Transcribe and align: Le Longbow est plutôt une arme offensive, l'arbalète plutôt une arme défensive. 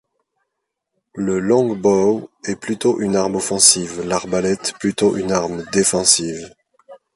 Le 1.13 1.37
Longbow 1.39 2.31
est 2.47 2.55
plutôt 2.55 2.99
une 3.01 3.15
arme 3.15 3.35
offensive, 3.35 4.01
l'arbalète 4.03 4.73
plutôt 4.79 5.15
une 5.15 5.31
arme 5.31 5.63
défensive. 5.73 6.55